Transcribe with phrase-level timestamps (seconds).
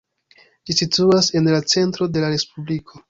[0.69, 2.99] Ĝi situas en la centro de la respubliko.